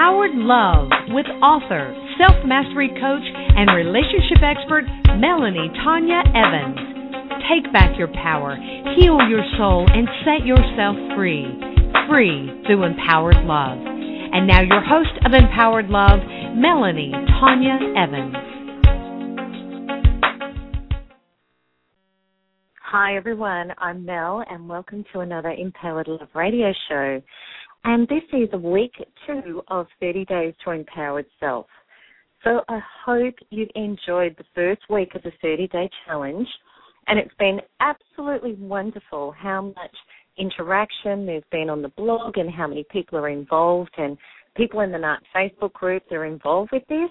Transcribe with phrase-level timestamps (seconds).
[0.00, 4.88] Empowered Love with author, self mastery coach, and relationship expert
[5.20, 6.80] Melanie Tonia Evans.
[7.52, 8.56] Take back your power,
[8.96, 11.44] heal your soul, and set yourself free
[12.08, 13.76] free through Empowered Love.
[13.76, 16.20] And now, your host of Empowered Love,
[16.56, 18.50] Melanie Tonia Evans.
[22.90, 23.74] Hi, everyone.
[23.76, 27.20] I'm Mel, and welcome to another Empowered Love radio show.
[27.84, 28.92] And this is week
[29.26, 31.66] two of 30 Days to Empowered Self.
[32.44, 36.48] So I hope you've enjoyed the first week of the 30 day challenge.
[37.06, 39.96] And it's been absolutely wonderful how much
[40.38, 44.16] interaction there's been on the blog and how many people are involved and
[44.56, 47.10] people in the NARC Facebook group that are involved with this.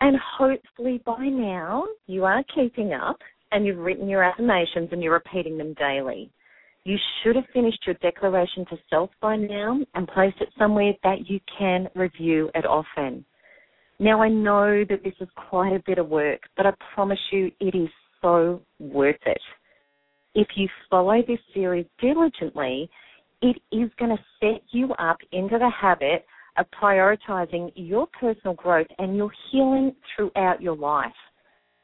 [0.00, 3.18] And hopefully by now you are keeping up
[3.52, 6.30] and you've written your affirmations and you're repeating them daily.
[6.86, 11.28] You should have finished your declaration to self by now and placed it somewhere that
[11.28, 13.24] you can review it often.
[13.98, 17.50] Now I know that this is quite a bit of work, but I promise you
[17.60, 17.88] it is
[18.22, 19.40] so worth it
[20.36, 22.90] if you follow this series diligently,
[23.40, 26.26] it is going to set you up into the habit
[26.58, 31.10] of prioritizing your personal growth and your healing throughout your life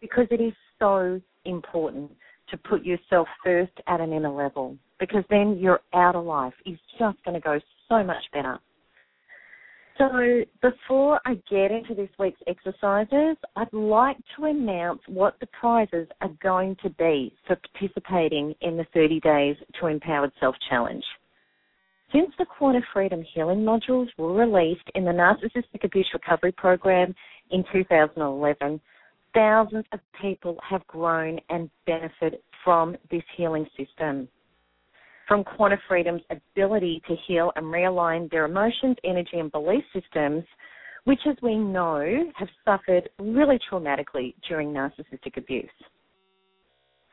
[0.03, 2.11] because it is so important
[2.53, 7.19] to put yourself first at an inner level because then your outer life is just
[7.25, 7.59] going to go
[7.89, 8.61] so much better.
[9.99, 16.09] So before I get into this week's exercises, I'd like to announce what the prizes
[16.21, 21.05] are going to be for participating in the 30 Days to Empowered Self Challenge.
[22.13, 27.15] Since the Quanta Freedom Healing modules were released in the Narcissistic Abuse Recovery Program
[27.51, 28.81] in 2011,
[29.35, 34.29] thousands of people have grown and benefited from this healing system
[35.33, 40.45] from Quanta Freedom's ability to heal and realign their emotions, energy, and belief systems,
[41.05, 45.71] which, as we know, have suffered really traumatically during narcissistic abuse.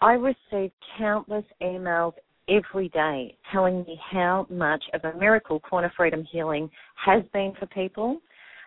[0.02, 2.14] I receive countless emails
[2.50, 7.68] every day telling me how much of a miracle Quanta Freedom Healing has been for
[7.68, 8.20] people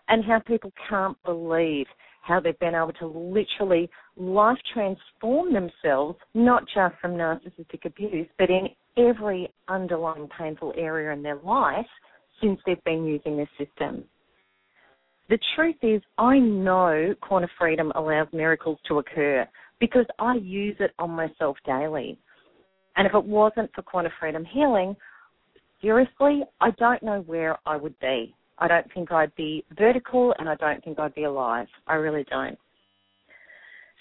[0.08, 1.86] and how people can't believe
[2.22, 8.48] how they've been able to literally life transform themselves, not just from narcissistic abuse, but
[8.48, 11.86] in every underlying painful area in their life
[12.40, 14.04] since they've been using this system.
[15.28, 19.46] The truth is, I know Quanta Freedom allows miracles to occur
[19.80, 22.18] because I use it on myself daily.
[22.96, 24.94] And if it wasn't for Quanta Freedom Healing,
[25.80, 28.34] seriously, I don't know where I would be.
[28.58, 31.66] I don't think I'd be vertical and I don't think I'd be alive.
[31.86, 32.58] I really don't.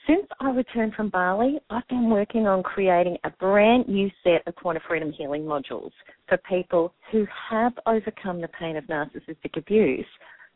[0.07, 4.55] Since I returned from Bali, I've been working on creating a brand new set of
[4.55, 5.91] Quanta Freedom Healing modules
[6.27, 10.05] for people who have overcome the pain of narcissistic abuse,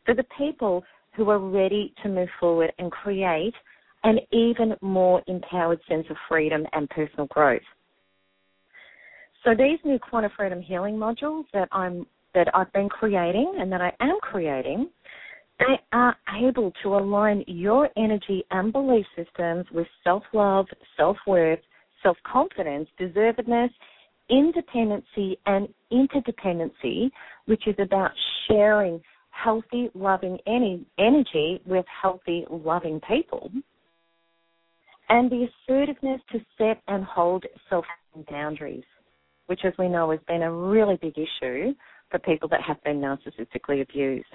[0.04, 0.82] for the people
[1.14, 3.54] who are ready to move forward and create
[4.02, 7.62] an even more empowered sense of freedom and personal growth.
[9.44, 12.04] So these new Quanta Freedom Healing modules that I'm
[12.36, 14.90] that I've been creating and that I am creating,
[15.58, 20.66] they are able to align your energy and belief systems with self love,
[20.98, 21.58] self worth,
[22.02, 23.70] self confidence, deservedness,
[24.28, 27.10] independency, and interdependency,
[27.46, 28.10] which is about
[28.46, 29.00] sharing
[29.30, 33.50] healthy, loving energy with healthy, loving people.
[35.08, 37.86] And the assertiveness to set and hold self
[38.30, 38.84] boundaries,
[39.46, 41.72] which, as we know, has been a really big issue
[42.10, 44.26] for people that have been narcissistically abused.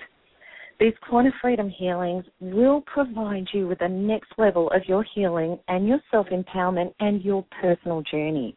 [0.80, 5.88] These Quanta Freedom healings will provide you with the next level of your healing and
[5.88, 8.56] your self empowerment and your personal journey.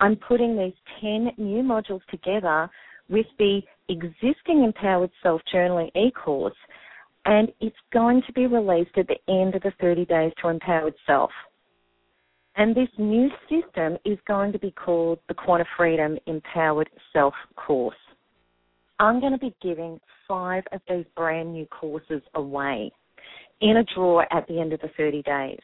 [0.00, 2.68] I'm putting these 10 new modules together
[3.08, 6.56] with the existing Empowered Self Journaling e course
[7.24, 10.94] and it's going to be released at the end of the 30 Days to Empowered
[11.06, 11.30] Self.
[12.56, 17.96] And this new system is going to be called the Quanta Freedom Empowered Self course.
[18.98, 22.92] I'm going to be giving five of these brand new courses away
[23.60, 25.60] in a draw at the end of the 30 days.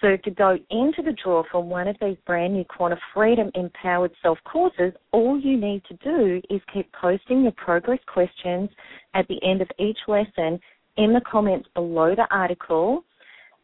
[0.00, 4.12] So to go into the draw for one of these brand new Quanta Freedom Empowered
[4.22, 8.70] Self courses, all you need to do is keep posting your progress questions
[9.14, 10.58] at the end of each lesson
[10.96, 13.04] in the comments below the article,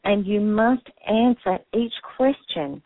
[0.06, 2.81] and you must answer each question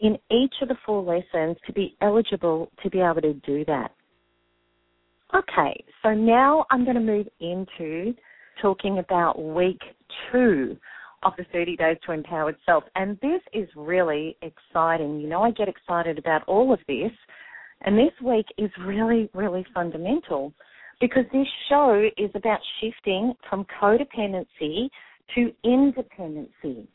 [0.00, 3.90] in each of the four lessons to be eligible to be able to do that.
[5.34, 8.14] Okay, so now I'm going to move into
[8.60, 9.80] talking about week
[10.30, 10.76] two
[11.22, 12.84] of the 30 Days to Empowered Self.
[12.94, 15.18] And this is really exciting.
[15.18, 17.10] You know, I get excited about all of this.
[17.80, 20.52] And this week is really, really fundamental
[21.00, 24.88] because this show is about shifting from codependency
[25.34, 26.88] to independency.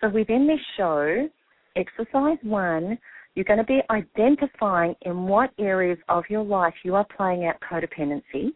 [0.00, 1.28] So within this show,
[1.76, 2.98] exercise one,
[3.34, 7.56] you're going to be identifying in what areas of your life you are playing out
[7.60, 8.50] codependency.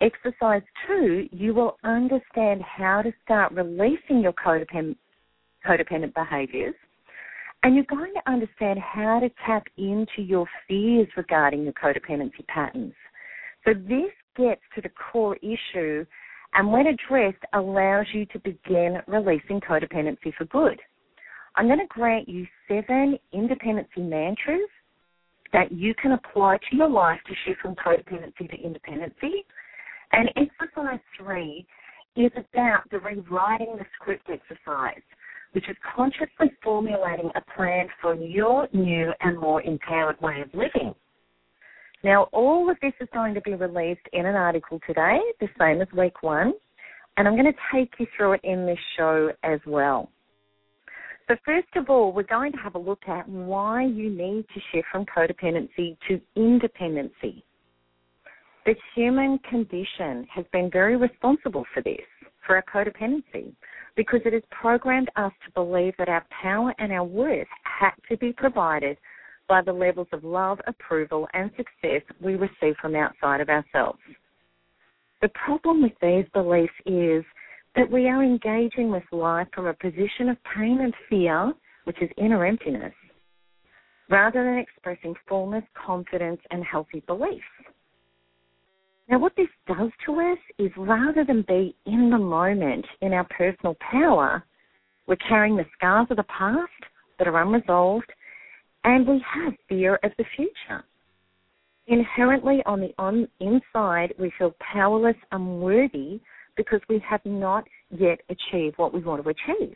[0.00, 4.96] Exercise two, you will understand how to start releasing your codependent,
[5.66, 6.74] codependent behaviors.
[7.62, 12.92] And you're going to understand how to tap into your fears regarding your codependency patterns.
[13.64, 16.04] So this gets to the core issue
[16.54, 20.80] and when addressed allows you to begin releasing codependency for good.
[21.56, 24.68] I'm going to grant you seven independency mantras
[25.52, 29.44] that you can apply to your life to shift from codependency to independency.
[30.12, 31.66] And exercise three
[32.16, 35.02] is about the rewriting the script exercise,
[35.52, 40.94] which is consciously formulating a plan for your new and more empowered way of living.
[42.04, 45.80] Now, all of this is going to be released in an article today, the same
[45.80, 46.52] as week one,
[47.16, 50.10] and I'm going to take you through it in this show as well.
[51.28, 54.60] So, first of all, we're going to have a look at why you need to
[54.70, 57.42] shift from codependency to independency.
[58.66, 62.04] The human condition has been very responsible for this,
[62.46, 63.54] for our codependency,
[63.96, 68.18] because it has programmed us to believe that our power and our worth had to
[68.18, 68.98] be provided
[69.48, 73.98] by the levels of love, approval, and success we receive from outside of ourselves.
[75.22, 77.24] The problem with these beliefs is
[77.76, 81.52] that we are engaging with life from a position of pain and fear,
[81.84, 82.94] which is inner emptiness,
[84.10, 87.42] rather than expressing fullness, confidence, and healthy beliefs.
[89.08, 93.26] Now, what this does to us is rather than be in the moment in our
[93.36, 94.44] personal power,
[95.06, 96.70] we're carrying the scars of the past
[97.18, 98.10] that are unresolved,
[98.84, 100.84] and we have fear of the future.
[101.86, 106.20] Inherently, on the on, inside, we feel powerless, and unworthy,
[106.56, 109.74] because we have not yet achieved what we want to achieve.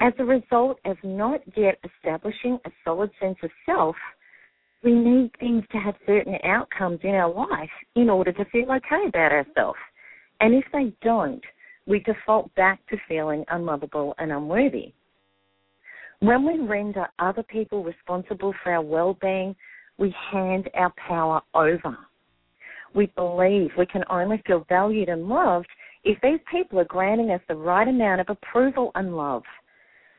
[0.00, 3.96] As a result of not yet establishing a solid sense of self,
[4.82, 9.08] we need things to have certain outcomes in our life in order to feel okay
[9.08, 9.78] about ourselves.
[10.40, 11.42] And if they don't,
[11.86, 14.94] we default back to feeling unlovable and unworthy.
[16.20, 19.56] When we render other people responsible for our well being,
[19.98, 21.96] we hand our power over.
[22.94, 25.68] We believe we can only feel valued and loved
[26.04, 29.42] if these people are granting us the right amount of approval and love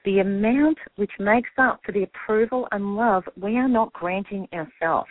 [0.05, 5.09] the amount which makes up for the approval and love we are not granting ourselves.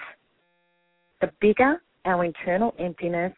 [1.20, 3.32] The bigger our internal emptiness,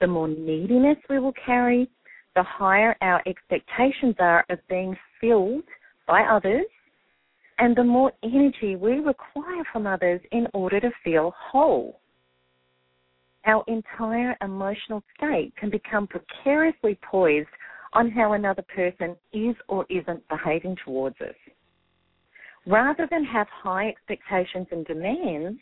[0.00, 1.88] the more neediness we will carry,
[2.34, 5.64] the higher our expectations are of being filled
[6.06, 6.66] by others,
[7.60, 12.00] and the more energy we require from others in order to feel whole.
[13.46, 17.48] Our entire emotional state can become precariously poised
[17.92, 21.34] on how another person is or isn't behaving towards us.
[22.66, 25.60] Rather than have high expectations and demands,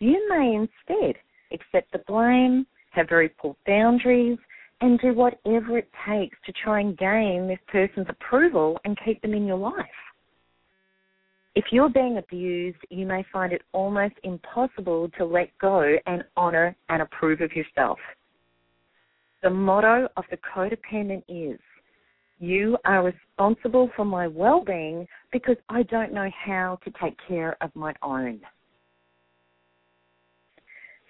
[0.00, 1.14] you may instead
[1.52, 4.38] accept the blame, have very poor boundaries,
[4.80, 9.32] and do whatever it takes to try and gain this person's approval and keep them
[9.32, 9.86] in your life.
[11.56, 16.76] If you're being abused, you may find it almost impossible to let go and honor
[16.88, 17.98] and approve of yourself.
[19.42, 21.60] The motto of the codependent is
[22.40, 27.56] You are responsible for my well being because I don't know how to take care
[27.60, 28.40] of my own.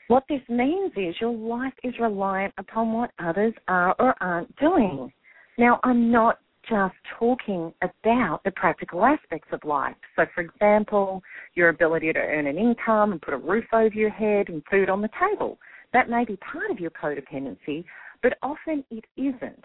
[0.08, 5.10] What this means is your life is reliant upon what others are or aren't doing.
[5.56, 9.96] Now, I'm not just talking about the practical aspects of life.
[10.16, 11.22] So, for example,
[11.54, 14.88] your ability to earn an income and put a roof over your head and food
[14.88, 15.58] on the table.
[15.92, 17.84] That may be part of your codependency,
[18.22, 19.64] but often it isn't.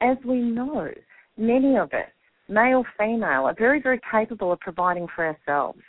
[0.00, 0.90] As we know,
[1.38, 2.10] many of us,
[2.48, 5.80] male, female, are very, very capable of providing for ourselves.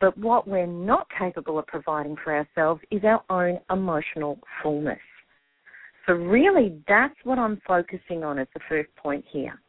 [0.00, 4.98] But what we're not capable of providing for ourselves is our own emotional fullness.
[6.06, 9.60] So, really, that's what I'm focusing on as the first point here.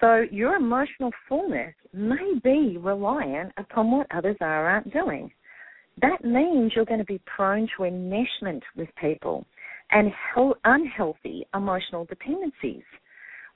[0.00, 5.30] So, your emotional fullness may be reliant upon what others are or aren't doing.
[6.00, 9.46] That means you're going to be prone to enmeshment with people
[9.92, 10.10] and
[10.64, 12.82] unhealthy emotional dependencies.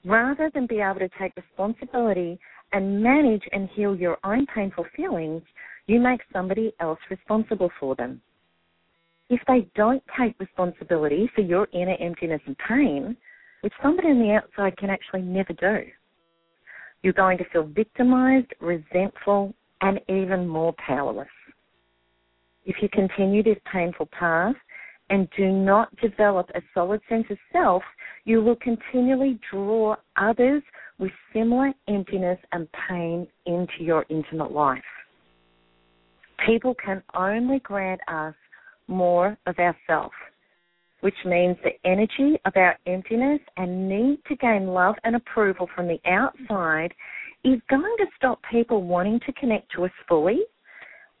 [0.05, 2.39] Rather than be able to take responsibility
[2.71, 5.41] and manage and heal your own painful feelings,
[5.87, 8.21] you make somebody else responsible for them.
[9.29, 13.17] If they don't take responsibility for your inner emptiness and pain,
[13.61, 15.85] which somebody on the outside can actually never do,
[17.03, 21.27] you're going to feel victimized, resentful, and even more powerless.
[22.65, 24.55] If you continue this painful path
[25.09, 27.83] and do not develop a solid sense of self,
[28.25, 30.63] you will continually draw others
[30.99, 34.83] with similar emptiness and pain into your intimate life.
[36.45, 38.35] People can only grant us
[38.87, 40.11] more of ourself,
[41.01, 45.87] which means the energy of our emptiness and need to gain love and approval from
[45.87, 46.93] the outside
[47.43, 50.39] is going to stop people wanting to connect to us fully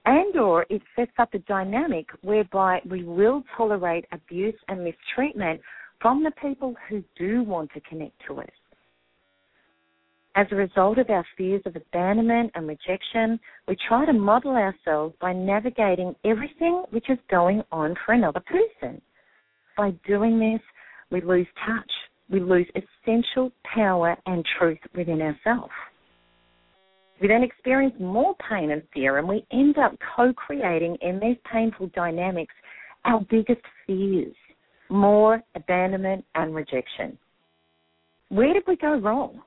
[0.07, 5.59] and or it sets up a dynamic whereby we will tolerate abuse and mistreatment
[6.01, 8.49] from the people who do want to connect to us.
[10.37, 15.15] As a result of our fears of abandonment and rejection, we try to model ourselves
[15.19, 19.01] by navigating everything which is going on for another person.
[19.75, 20.61] By doing this,
[21.09, 21.91] we lose touch.
[22.29, 25.73] We lose essential power and truth within ourselves.
[27.19, 31.37] We then experience more pain and fear, and we end up co creating in these
[31.51, 32.53] painful dynamics
[33.05, 34.35] our biggest fears
[34.89, 37.17] more abandonment and rejection.
[38.29, 39.41] Where did we go wrong?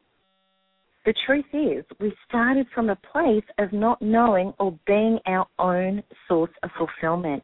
[1.10, 6.04] The truth is, we started from a place of not knowing or being our own
[6.28, 7.42] source of fulfillment.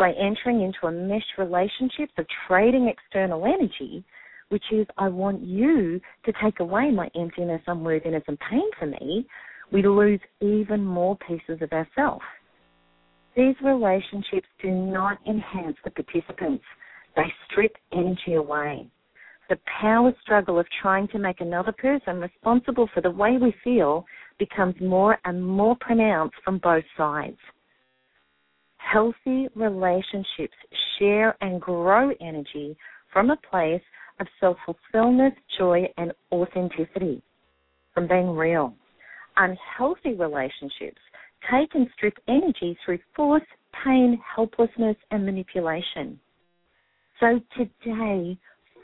[0.00, 4.02] By entering into a mesh relationship of trading external energy,
[4.48, 9.28] which is I want you to take away my emptiness, unworthiness, and pain for me,
[9.70, 12.24] we lose even more pieces of ourselves.
[13.36, 16.64] These relationships do not enhance the participants,
[17.14, 18.90] they strip energy away
[19.48, 24.04] the power struggle of trying to make another person responsible for the way we feel
[24.38, 27.38] becomes more and more pronounced from both sides.
[28.76, 30.56] Healthy relationships
[30.98, 32.76] share and grow energy
[33.12, 33.82] from a place
[34.20, 37.22] of self fulfillment, joy, and authenticity,
[37.94, 38.74] from being real.
[39.36, 41.00] Unhealthy relationships
[41.50, 43.42] take and strip energy through force,
[43.84, 46.18] pain, helplessness, and manipulation.
[47.20, 48.36] So today,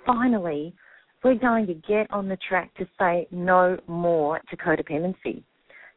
[0.06, 0.74] finally,
[1.22, 5.42] we're going to get on the track to say no more to codependency.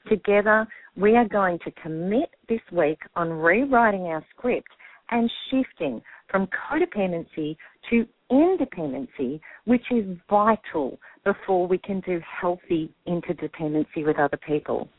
[0.10, 4.70] Together, we are going to commit this week on rewriting our script
[5.12, 7.56] and shifting from codependency
[7.90, 14.90] to independency, which is vital before we can do healthy interdependency with other people.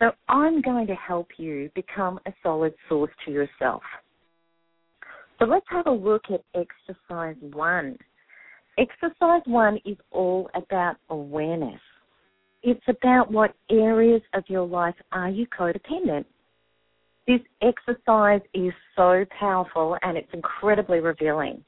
[0.00, 3.82] So I'm going to help you become a solid source to yourself.
[5.38, 7.98] So let's have a look at exercise one.
[8.78, 11.80] Exercise one is all about awareness.
[12.62, 16.24] It's about what areas of your life are you codependent.
[17.26, 21.64] This exercise is so powerful and it's incredibly revealing.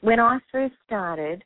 [0.00, 1.44] When I first started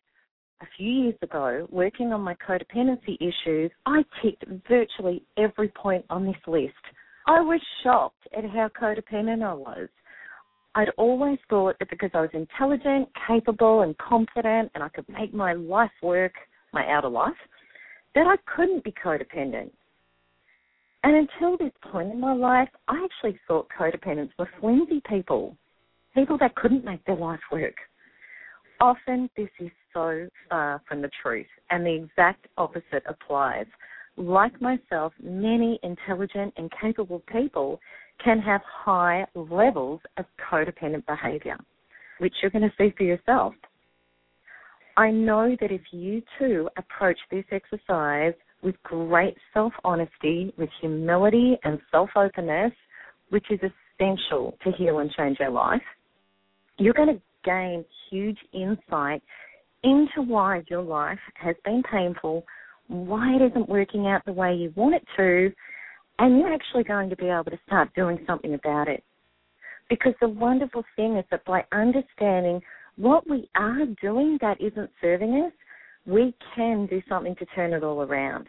[0.60, 6.24] a few years ago working on my codependency issues, I ticked virtually every point on
[6.24, 6.72] this list.
[7.26, 9.88] I was shocked at how codependent I was.
[10.76, 15.32] I'd always thought that because I was intelligent, capable, and confident, and I could make
[15.32, 16.32] my life work,
[16.72, 17.32] my outer life,
[18.14, 19.70] that I couldn't be codependent.
[21.04, 25.56] And until this point in my life, I actually thought codependents were flimsy people,
[26.14, 27.74] people that couldn't make their life work.
[28.80, 33.66] Often this is so far from the truth, and the exact opposite applies.
[34.16, 37.80] Like myself, many intelligent and capable people
[38.22, 41.56] can have high levels of codependent behavior,
[42.18, 43.54] which you're going to see for yourself.
[44.96, 51.58] I know that if you too approach this exercise with great self honesty, with humility
[51.64, 52.72] and self openness,
[53.30, 55.82] which is essential to heal and change our life,
[56.78, 59.22] you're going to gain huge insight
[59.82, 62.44] into why your life has been painful,
[62.88, 65.52] why it isn't working out the way you want it to,
[66.18, 69.02] and you're actually going to be able to start doing something about it.
[69.90, 72.60] Because the wonderful thing is that by understanding
[72.96, 75.52] what we are doing that isn't serving us,
[76.06, 78.46] we can do something to turn it all around.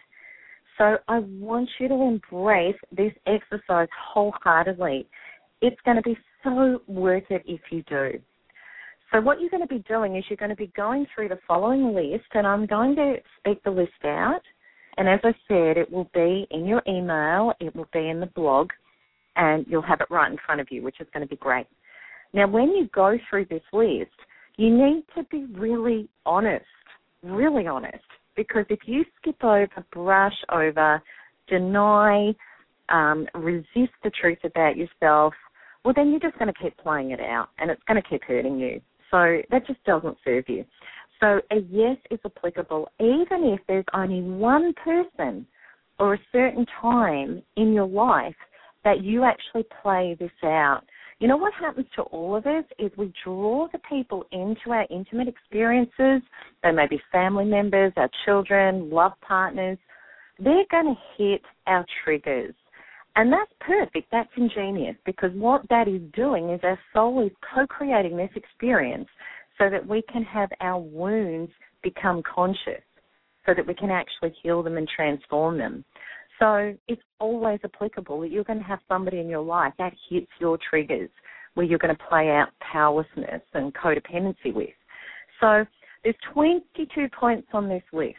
[0.78, 5.08] So I want you to embrace this exercise wholeheartedly.
[5.62, 8.20] It's going to be so worth it if you do.
[9.12, 11.40] So what you're going to be doing is you're going to be going through the
[11.48, 14.42] following list, and I'm going to speak the list out.
[14.98, 18.28] And as I said, it will be in your email, it will be in the
[18.28, 18.70] blog,
[19.36, 21.68] and you'll have it right in front of you, which is going to be great.
[22.34, 24.12] Now, when you go through this list,
[24.58, 26.66] you need to be really honest,
[27.24, 28.04] really honest,
[28.36, 31.02] because if you skip over, brush over,
[31.48, 32.34] deny,
[32.90, 35.34] um, resist the truth about yourself,
[35.84, 38.24] well, then you're just going to keep playing it out and it's going to keep
[38.24, 38.82] hurting you.
[39.12, 40.66] So that just doesn't serve you.
[41.20, 45.46] So a yes is applicable even if there's only one person
[46.00, 48.36] or a certain time in your life
[48.84, 50.82] that you actually play this out.
[51.20, 54.86] You know what happens to all of us is we draw the people into our
[54.90, 56.22] intimate experiences.
[56.62, 59.78] They may be family members, our children, love partners.
[60.38, 62.54] They're going to hit our triggers.
[63.16, 64.08] And that's perfect.
[64.12, 69.08] That's ingenious because what that is doing is our soul is co creating this experience
[69.58, 71.52] so that we can have our wounds
[71.84, 72.84] become conscious,
[73.46, 75.86] so that we can actually heal them and transform them.
[76.40, 80.28] So it's always applicable that you're going to have somebody in your life that hits
[80.40, 81.10] your triggers
[81.54, 84.70] where you're going to play out powerlessness and codependency with.
[85.40, 85.66] So
[86.04, 88.18] there's 22 points on this list,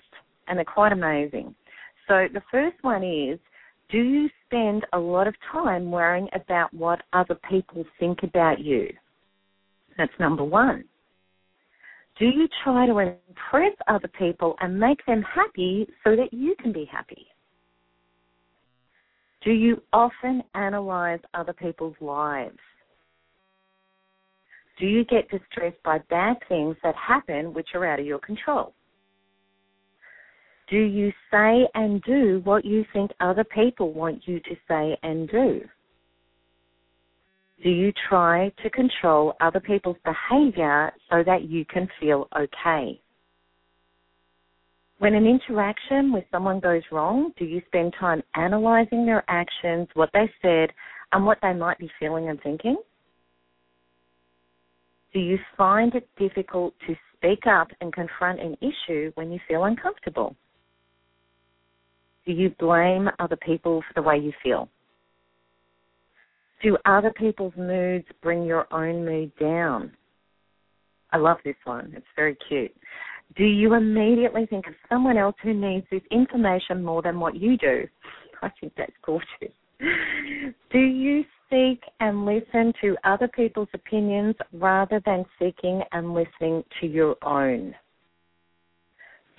[0.49, 1.55] and they're quite amazing.
[2.09, 3.39] So the first one is
[3.91, 8.89] do you spend a lot of time worrying about what other people think about you?
[9.97, 10.85] That's number one.
[12.19, 16.73] Do you try to impress other people and make them happy so that you can
[16.73, 17.27] be happy?
[19.45, 22.59] Do you often analyze other people's lives?
[24.79, 28.75] Do you get distressed by bad things that happen which are out of your control?
[30.69, 35.29] Do you say and do what you think other people want you to say and
[35.29, 35.61] do?
[37.63, 43.01] Do you try to control other people's behavior so that you can feel okay?
[44.99, 50.11] When an interaction with someone goes wrong, do you spend time analyzing their actions, what
[50.13, 50.71] they said,
[51.13, 52.77] and what they might be feeling and thinking?
[55.13, 59.65] Do you find it difficult to speak up and confront an issue when you feel
[59.65, 60.37] uncomfortable?
[62.27, 64.69] Do you blame other people for the way you feel?
[66.63, 69.93] Do other people's moods bring your own mood down?
[71.13, 71.93] I love this one.
[71.97, 72.75] It's very cute.
[73.37, 77.57] Do you immediately think of someone else who needs this information more than what you
[77.59, 77.87] do?
[78.43, 79.55] I think that's gorgeous.
[80.73, 86.87] Do you seek and listen to other people's opinions rather than seeking and listening to
[86.87, 87.75] your own?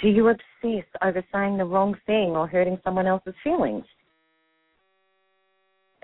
[0.01, 3.85] Do you obsess over saying the wrong thing or hurting someone else's feelings?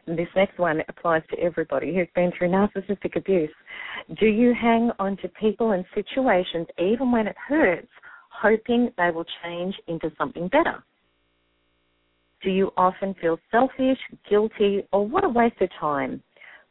[0.05, 3.53] This next one applies to everybody who's been through narcissistic abuse.
[4.19, 7.87] Do you hang on to people and situations even when it hurts,
[8.29, 10.83] hoping they will change into something better?
[12.41, 13.97] Do you often feel selfish,
[14.29, 16.21] guilty, or what a waste of time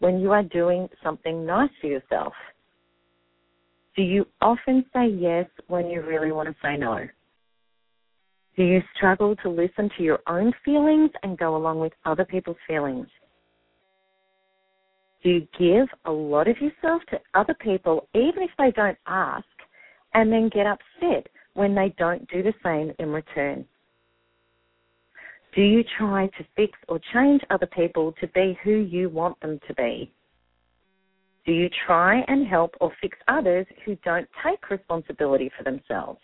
[0.00, 2.34] when you are doing something nice for yourself?
[3.96, 7.06] Do you often say yes when you really want to say no?
[8.56, 12.58] Do you struggle to listen to your own feelings and go along with other people's
[12.68, 13.06] feelings?
[15.22, 19.44] Do you give a lot of yourself to other people even if they don't ask
[20.14, 23.64] and then get upset when they don't do the same in return?
[25.54, 29.61] Do you try to fix or change other people to be who you want them
[29.68, 30.12] to be?
[31.44, 36.20] Do you try and help or fix others who don't take responsibility for themselves?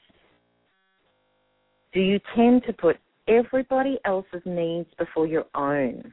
[1.92, 6.12] Do you tend to put everybody else's needs before your own?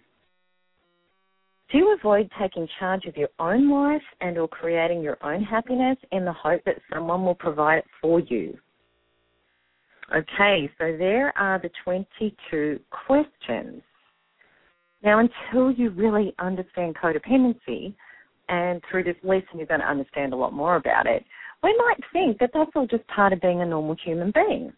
[1.71, 5.97] Do you avoid taking charge of your own life and or creating your own happiness
[6.11, 8.57] in the hope that someone will provide it for you?
[10.15, 13.81] Okay, so there are the 22 questions.
[15.03, 17.95] Now, until you really understand codependency,
[18.47, 21.25] and through this lesson you're going to understand a lot more about it,
[21.63, 24.71] we might think that that's all just part of being a normal human being.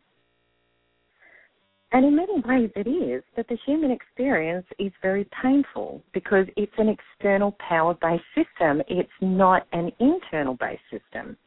[1.94, 6.74] And in many ways it is, but the human experience is very painful because it's
[6.78, 8.82] an external power based system.
[8.90, 11.38] It's not an internal based system.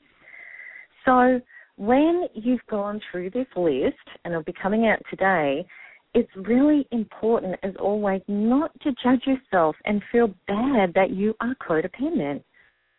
[1.05, 1.41] So
[1.77, 5.67] when you've gone through this list, and it'll be coming out today,
[6.15, 11.55] it's really important, as always, not to judge yourself and feel bad that you are
[11.57, 12.43] codependent.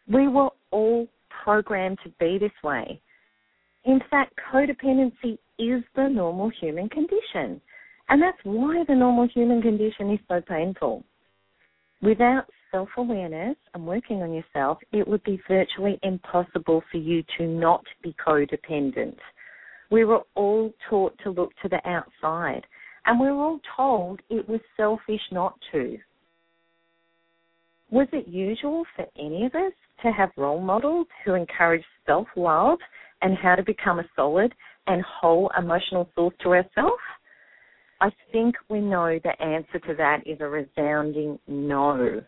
[0.08, 1.08] We were all
[1.44, 3.02] programmed to be this way.
[3.86, 7.62] In fact, codependency is the normal human condition.
[8.10, 11.04] And that's why the normal human condition is so painful.
[12.02, 17.46] Without self awareness and working on yourself, it would be virtually impossible for you to
[17.46, 19.18] not be codependent.
[19.92, 22.66] We were all taught to look to the outside,
[23.06, 25.98] and we were all told it was selfish not to.
[27.92, 32.80] Was it usual for any of us to have role models who encourage self love
[33.22, 34.54] and how to become a solid
[34.88, 37.02] and whole emotional source to ourselves?
[38.02, 42.22] I think we know the answer to that is a resounding no.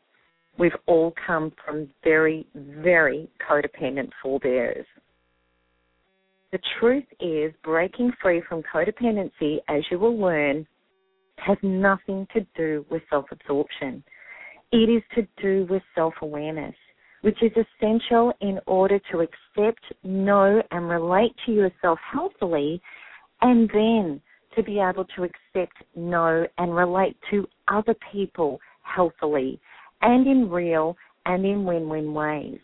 [0.59, 4.85] We've all come from very, very codependent forebears.
[6.51, 10.67] The truth is, breaking free from codependency, as you will learn,
[11.37, 14.03] has nothing to do with self absorption.
[14.71, 16.75] It is to do with self awareness,
[17.23, 22.81] which is essential in order to accept, know, and relate to yourself healthily,
[23.41, 24.21] and then
[24.55, 29.57] to be able to accept, know, and relate to other people healthily
[30.01, 32.59] and in real and in win win ways.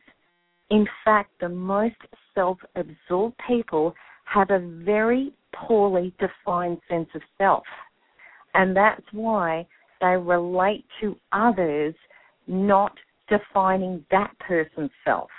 [0.72, 1.96] In fact, the most
[2.36, 3.96] self absorbed people
[4.26, 7.64] have a very poorly defined sense of self.
[8.54, 9.66] And that's why
[10.02, 11.96] they relate to others
[12.46, 12.92] not
[13.30, 15.30] defining that person's self.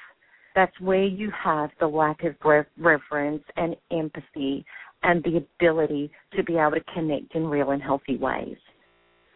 [0.54, 2.34] That's where you have the lack of
[2.76, 4.64] reverence and empathy
[5.02, 8.56] and the ability to be able to connect in real and healthy ways.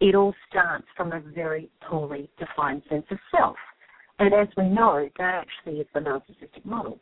[0.00, 3.56] It all starts from a very poorly defined sense of self.
[4.18, 7.00] And as we know, that actually is the narcissistic model.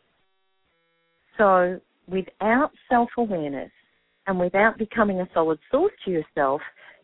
[1.39, 3.71] So without self awareness
[4.27, 6.61] and without becoming a solid source to yourself,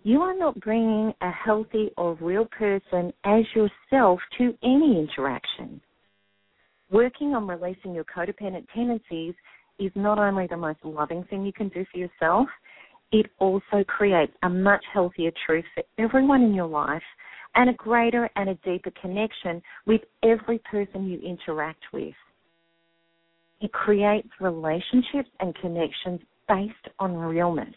[0.09, 5.79] you are not bringing a healthy or real person as yourself to any interaction.
[6.90, 9.35] Working on releasing your codependent tendencies
[9.79, 12.49] is not only the most loving thing you can do for yourself,
[13.12, 17.03] it also creates a much healthier truth for everyone in your life
[17.55, 22.14] and a greater and a deeper connection with every person you interact with.
[23.61, 27.75] It creates relationships and connections based on realness.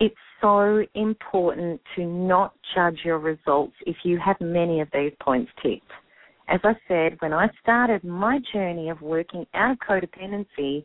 [0.00, 5.50] It's so important to not judge your results if you have many of these points
[5.62, 5.90] ticked.
[6.48, 10.84] As I said, when I started my journey of working out of codependency,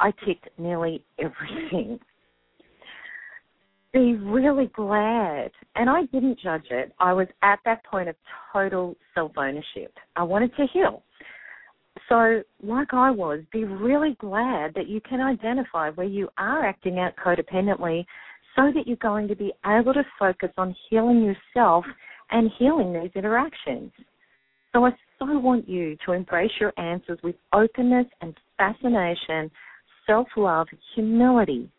[0.00, 1.98] I ticked nearly everything.
[3.92, 5.50] Be really glad.
[5.74, 6.92] And I didn't judge it.
[6.98, 8.16] I was at that point of
[8.52, 9.92] total self ownership.
[10.16, 11.02] I wanted to heal.
[12.08, 16.98] So, like I was, be really glad that you can identify where you are acting
[16.98, 18.04] out codependently
[18.56, 21.84] so that you're going to be able to focus on healing yourself
[22.30, 23.92] and healing these interactions.
[24.72, 29.50] So I so want you to embrace your answers with openness and fascination,
[30.06, 31.70] self love, humility,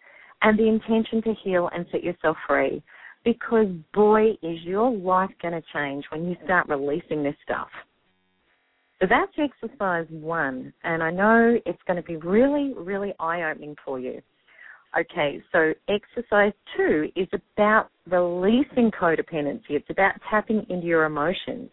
[0.41, 2.81] and the intention to heal and set yourself free.
[3.23, 7.67] Because boy, is your life going to change when you start releasing this stuff.
[8.99, 13.75] So that's exercise one, and I know it's going to be really, really eye opening
[13.85, 14.21] for you.
[14.99, 19.71] Okay, so exercise two is about releasing codependency.
[19.71, 21.69] It's about tapping into your emotions.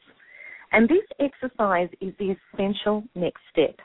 [0.73, 3.77] And this exercise is the essential next step.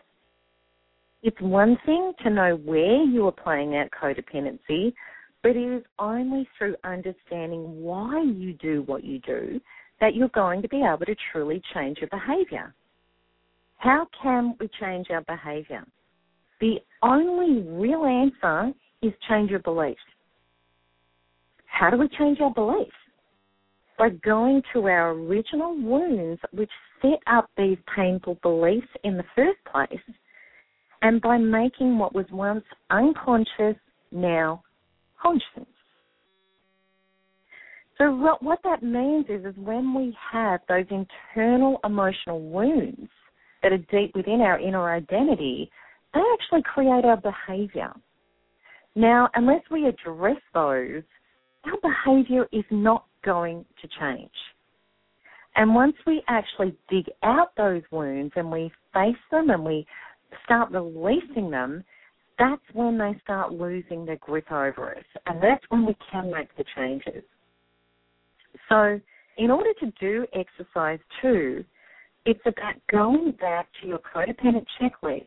[1.23, 4.93] It's one thing to know where you are playing out codependency,
[5.41, 9.61] but it is only through understanding why you do what you do
[10.01, 12.73] that you're going to be able to truly change your behavior.
[13.77, 15.85] How can we change our behavior?
[16.59, 19.99] The only real answer is change your beliefs.
[21.65, 22.91] How do we change our beliefs?
[23.99, 29.59] by going to our original wounds, which set up these painful beliefs in the first
[29.69, 30.15] place,
[31.01, 33.75] and by making what was once unconscious
[34.11, 34.63] now
[35.21, 35.67] conscious.
[37.97, 43.09] So what, what that means is, is when we have those internal emotional wounds
[43.61, 45.69] that are deep within our inner identity,
[46.13, 47.91] they actually create our behavior.
[48.95, 51.03] Now, unless we address those,
[51.65, 54.31] our behavior is not going to change.
[55.55, 59.85] And once we actually dig out those wounds and we face them and we
[60.45, 61.83] start releasing them,
[62.37, 65.03] that's when they start losing their grip over us.
[65.25, 67.23] And that's when we can make the changes.
[68.69, 68.99] So,
[69.37, 71.63] in order to do exercise two,
[72.25, 75.25] it's about going back to your codependent checklist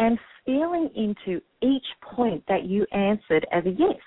[0.00, 4.00] and feeling into each point that you answered as a yes.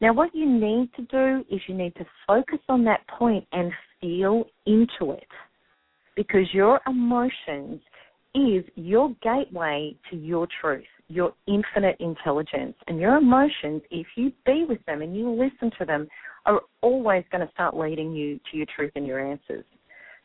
[0.00, 3.70] Now, what you need to do is you need to focus on that point and
[4.00, 5.28] feel into it
[6.16, 7.80] because your emotions
[8.34, 12.74] is your gateway to your truth, your infinite intelligence.
[12.88, 16.08] And your emotions, if you be with them and you listen to them,
[16.46, 19.64] are always going to start leading you to your truth and your answers.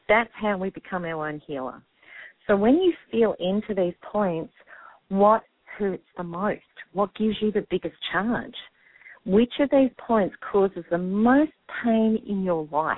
[0.08, 1.82] That's how we become our own healer.
[2.48, 4.54] So when you feel into these points,
[5.10, 5.44] what
[5.78, 6.62] hurts the most?
[6.94, 8.56] What gives you the biggest charge?
[9.26, 11.52] Which of these points causes the most
[11.84, 12.98] pain in your life?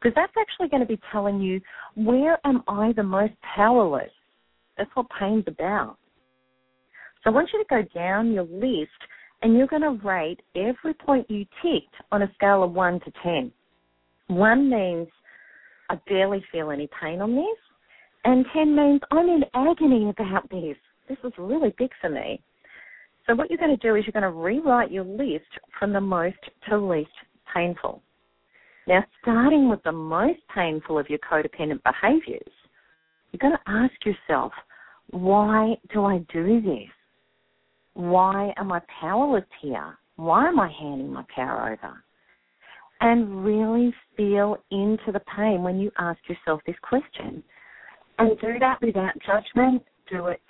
[0.00, 1.60] Because that's actually going to be telling you
[1.94, 4.10] where am I the most powerless?
[4.78, 5.96] That's what pain's about.
[7.24, 8.90] So I want you to go down your list
[9.42, 13.12] and you're going to rate every point you ticked on a scale of 1 to
[13.22, 13.52] 10.
[14.28, 15.08] 1 means
[15.90, 17.58] I barely feel any pain on this,
[18.26, 20.76] and 10 means I'm in agony about this.
[21.08, 22.42] This is really big for me.
[23.24, 25.46] So what you're going to do is you're going to rewrite your list
[25.78, 26.36] from the most
[26.68, 27.08] to least
[27.54, 28.02] painful.
[28.88, 32.52] Now, starting with the most painful of your codependent behaviors,
[33.30, 34.52] you're going to ask yourself,
[35.10, 36.90] why do I do this?
[37.94, 39.96] Why am I powerless here?
[40.16, 41.94] Why am I handing my power over?
[43.00, 47.44] And really feel into the pain when you ask yourself this question.
[48.18, 49.82] And do that without judgment.
[50.10, 50.40] Do it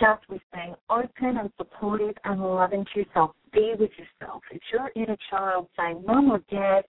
[0.00, 3.32] just with being open and supportive and loving to yourself.
[3.52, 4.42] Be with yourself.
[4.50, 6.82] If you're inner child saying, Mom or Dad,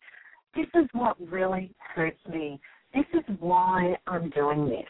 [0.56, 2.60] this is what really hurts me.
[2.93, 4.86] This is why I'm doing this.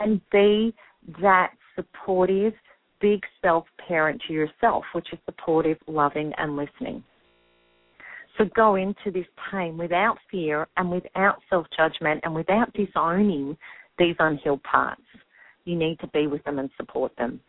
[0.00, 0.74] And be
[1.20, 2.54] that supportive,
[3.00, 7.04] big self parent to yourself, which is supportive, loving, and listening.
[8.38, 13.56] So go into this pain without fear and without self judgment and without disowning
[13.98, 15.02] these unhealed parts.
[15.64, 17.40] You need to be with them and support them.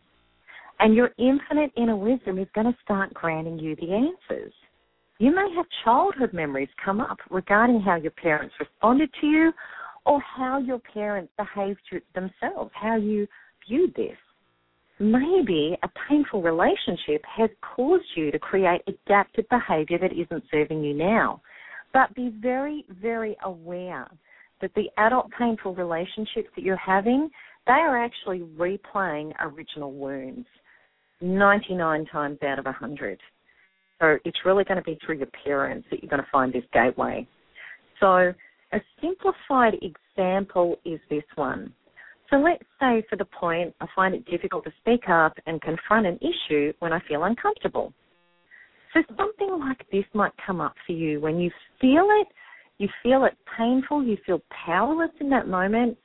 [0.80, 4.52] And your infinite inner wisdom is going to start granting you the answers.
[5.18, 9.52] You may have childhood memories come up regarding how your parents responded to you
[10.04, 11.80] or how your parents behaved
[12.14, 13.26] themselves, how you
[13.66, 14.16] viewed this.
[15.00, 20.94] Maybe a painful relationship has caused you to create adaptive behavior that isn't serving you
[20.94, 21.40] now.
[21.92, 24.08] But be very, very aware
[24.60, 27.28] that the adult painful relationships that you're having,
[27.66, 30.46] they are actually replaying original wounds
[31.20, 33.20] 99 times out of 100.
[34.00, 36.64] So it's really going to be through your parents that you're going to find this
[36.72, 37.26] gateway.
[38.00, 38.32] So
[38.72, 41.72] a simplified example is this one.
[42.30, 46.06] So let's say for the point I find it difficult to speak up and confront
[46.06, 47.92] an issue when I feel uncomfortable.
[48.92, 52.28] So something like this might come up for you when you feel it,
[52.78, 55.98] you feel it painful, you feel powerless in that moment.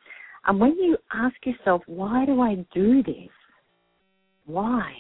[0.46, 3.30] And when you ask yourself, why do I do this?
[4.46, 4.92] Why?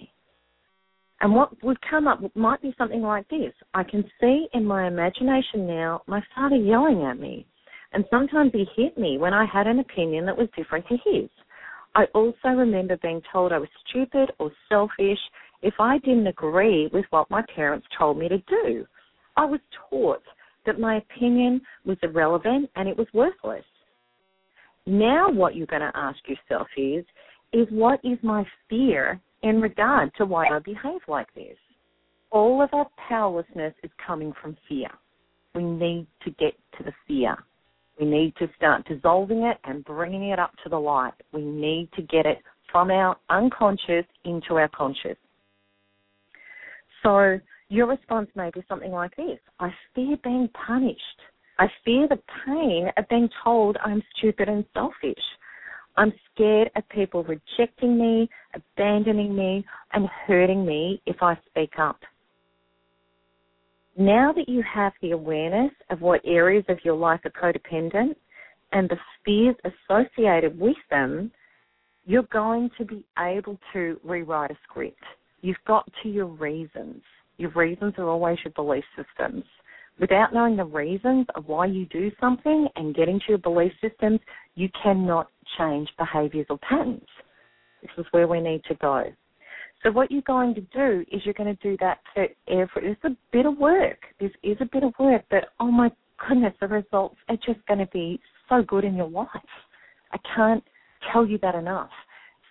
[1.21, 3.53] And what would come up might be something like this.
[3.73, 7.45] I can see in my imagination now my father yelling at me.
[7.93, 11.29] And sometimes he hit me when I had an opinion that was different to his.
[11.95, 15.19] I also remember being told I was stupid or selfish
[15.61, 18.85] if I didn't agree with what my parents told me to do.
[19.35, 20.21] I was taught
[20.65, 23.65] that my opinion was irrelevant and it was worthless.
[24.85, 27.05] Now what you're going to ask yourself is,
[27.53, 31.57] is what is my fear in regard to why I behave like this?
[32.31, 34.89] All of our powerlessness is coming from fear.
[35.55, 37.35] We need to get to the fear.
[37.99, 41.13] We need to start dissolving it and bringing it up to the light.
[41.33, 42.37] We need to get it
[42.71, 45.17] from our unconscious into our conscious.
[47.03, 50.99] So your response may be something like this I fear being punished.
[51.57, 55.23] I fear the pain of being told I'm stupid and selfish.
[55.97, 61.99] I'm scared of people rejecting me, abandoning me, and hurting me if I speak up.
[63.99, 68.15] Now that you have the awareness of what areas of your life are codependent
[68.71, 71.33] and the fears associated with them,
[72.05, 75.03] you're going to be able to rewrite a script.
[75.41, 77.01] You've got to your reasons.
[77.35, 79.43] Your reasons are always your belief systems.
[79.99, 84.21] Without knowing the reasons of why you do something and getting to your belief systems,
[84.55, 87.03] you cannot change behaviors or patterns.
[87.81, 89.11] This is where we need to go.
[89.83, 92.91] So what you're going to do is you're going to do that for every.
[92.91, 93.99] It's a bit of work.
[94.19, 95.89] This is a bit of work, but oh my
[96.27, 99.27] goodness, the results are just going to be so good in your life.
[100.11, 100.63] I can't
[101.11, 101.89] tell you that enough.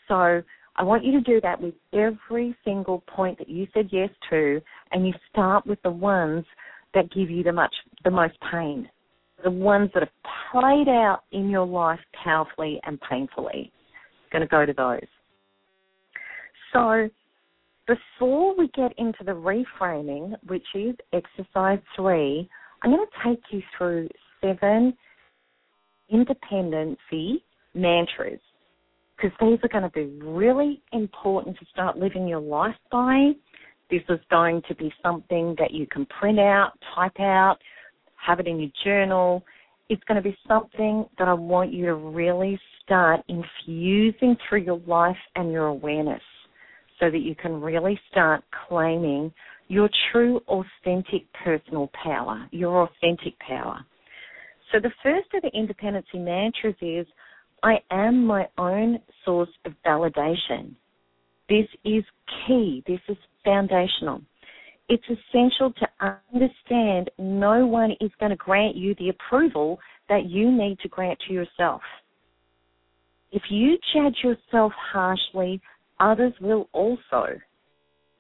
[0.07, 0.43] So
[0.77, 4.61] I want you to do that with every single point that you said yes to,
[4.93, 6.45] and you start with the ones
[6.95, 8.89] that give you the much the most pain,
[9.45, 13.71] the ones that have played out in your life powerfully and painfully.
[14.33, 15.07] Going to go to those.
[16.73, 17.09] So,
[17.87, 22.49] before we get into the reframing, which is exercise three,
[22.83, 24.09] I'm going to take you through
[24.43, 24.95] seven
[26.11, 27.43] independency
[27.75, 28.41] mantras
[29.17, 33.33] because these are going to be really important to start living your life by.
[33.91, 37.57] This is going to be something that you can print out, type out,
[38.25, 39.43] have it in your journal.
[39.89, 44.81] It's going to be something that I want you to really start infusing through your
[44.87, 46.21] life and your awareness
[47.01, 49.33] so that you can really start claiming
[49.69, 53.85] your true, authentic personal power, your authentic power.
[54.73, 57.07] So the first of the independency mantras is
[57.63, 60.75] I am my own source of validation.
[61.49, 62.05] This is
[62.47, 62.83] key.
[62.87, 64.23] This is foundational.
[64.89, 70.51] It's essential to understand no one is going to grant you the approval that you
[70.51, 71.83] need to grant to yourself.
[73.33, 75.61] If you judge yourself harshly,
[76.01, 77.39] others will also.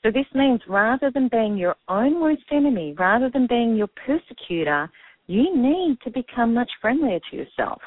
[0.02, 4.88] So this means rather than being your own worst enemy, rather than being your persecutor,
[5.26, 7.80] you need to become much friendlier to yourself.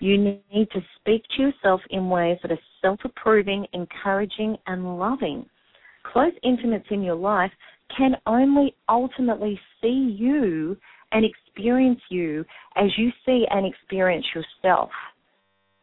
[0.00, 5.44] You need to speak to yourself in ways that are self approving, encouraging, and loving.
[6.04, 7.50] Close intimates in your life
[7.96, 10.76] can only ultimately see you
[11.12, 12.44] and experience you
[12.76, 14.90] as you see and experience yourself.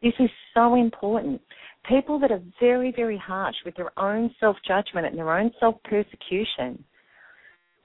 [0.02, 1.42] This is so important.
[1.90, 5.76] People that are very, very harsh with their own self judgment and their own self
[5.84, 6.84] persecution,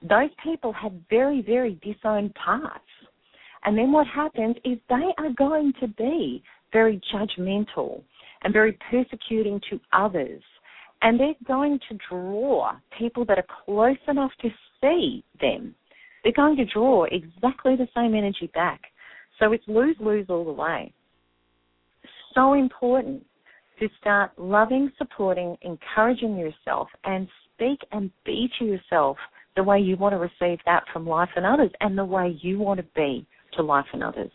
[0.01, 2.83] those people have very, very disowned parts.
[3.63, 8.01] And then what happens is they are going to be very judgmental
[8.43, 10.41] and very persecuting to others.
[11.03, 14.49] And they're going to draw people that are close enough to
[14.81, 15.75] see them.
[16.23, 18.81] They're going to draw exactly the same energy back.
[19.39, 20.93] So it's lose lose all the way.
[22.35, 23.23] So important
[23.81, 29.17] to start loving, supporting, encouraging yourself and speak and be to yourself
[29.55, 32.59] the way you want to receive that from life and others and the way you
[32.59, 34.31] want to be to life and others.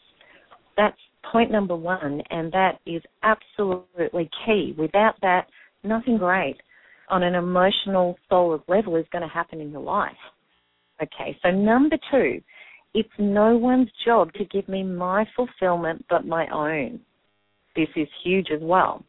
[0.77, 0.97] That's
[1.31, 4.75] point number one, and that is absolutely key.
[4.77, 5.47] Without that,
[5.85, 6.57] nothing great
[7.09, 10.13] on an emotional, soul level is going to happen in your life.
[11.01, 12.41] Okay, so number two,
[12.95, 17.01] it's no one's job to give me my fulfillment but my own.
[17.77, 19.05] This is huge as well.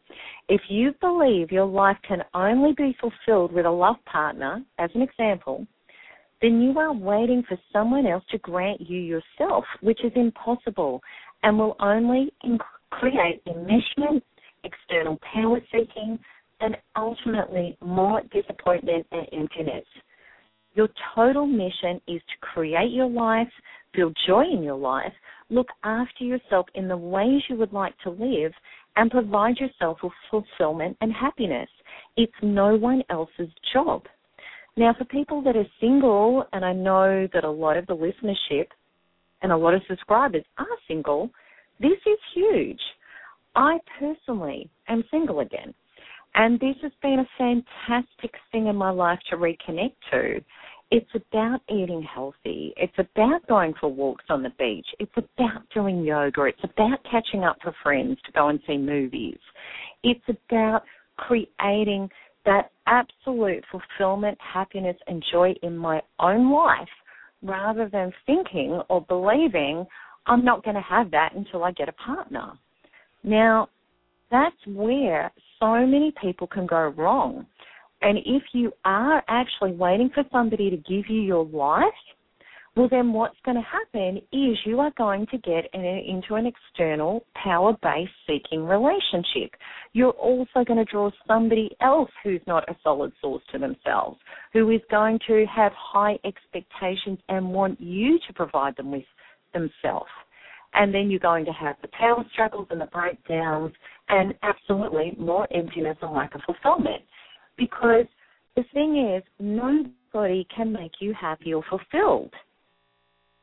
[0.50, 5.02] If you believe your life can only be fulfilled with a love partner, as an
[5.02, 5.66] example,
[6.42, 11.02] then you are waiting for someone else to grant you yourself, which is impossible
[11.44, 12.32] and will only
[12.92, 14.22] create enmeshment,
[14.64, 16.20] external power seeking,
[16.60, 19.86] and ultimately more disappointment and emptiness.
[20.74, 23.48] Your total mission is to create your life,
[23.96, 25.14] feel joy in your life,
[25.50, 28.52] look after yourself in the ways you would like to live,
[28.96, 31.70] and provide yourself with fulfillment and happiness.
[32.18, 34.04] It's no one else's job.
[34.76, 38.68] Now, for people that are single, and I know that a lot of the listenership
[39.42, 41.30] and a lot of subscribers are single,
[41.80, 42.80] this is huge.
[43.56, 45.74] I personally am single again.
[46.36, 50.40] And this has been a fantastic thing in my life to reconnect to.
[50.90, 52.74] It's about eating healthy.
[52.78, 54.88] It's about going for walks on the beach.
[55.00, 56.44] It's about doing yoga.
[56.44, 59.38] It's about catching up with friends to go and see movies.
[60.04, 60.84] It's about
[61.18, 62.10] creating
[62.46, 66.88] that absolute fulfillment, happiness, and joy in my own life
[67.44, 69.86] rather than thinking or believing
[70.26, 72.54] I'm not going to have that until I get a partner.
[73.24, 73.68] Now,
[74.32, 77.46] that's where so many people can go wrong.
[78.02, 81.84] And if you are actually waiting for somebody to give you your life,
[82.78, 86.46] well, then what's going to happen is you are going to get in, into an
[86.46, 89.56] external power based seeking relationship.
[89.94, 94.20] You're also going to draw somebody else who's not a solid source to themselves,
[94.54, 99.06] who is going to have high expectations and want you to provide them with
[99.54, 100.12] themselves.
[100.76, 103.74] And then you're going to have the power struggles and the breakdowns
[104.10, 107.02] and absolutely more emptiness and lack of fulfillment.
[107.58, 108.06] Because
[108.56, 112.34] the thing is, nobody can make you happy or fulfilled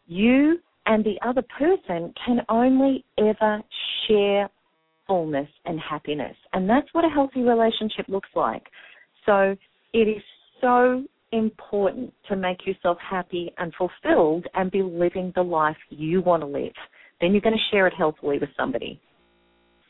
[0.06, 3.62] you and the other person can only ever
[4.06, 4.48] share
[5.06, 6.36] fullness and happiness.
[6.52, 8.62] And that's what a healthy relationship looks like.
[9.26, 9.56] So
[9.92, 10.22] it is
[10.60, 16.42] so important to make yourself happy and fulfilled and be living the life you want
[16.42, 16.72] to live.
[17.20, 19.00] Then you're going to share it healthily with somebody.